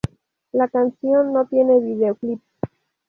[0.53, 2.41] La canción no tiene video clip.